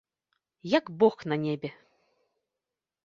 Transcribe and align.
Як 0.77 0.89
бог 1.03 1.15
на 1.33 1.37
небе! 1.45 1.69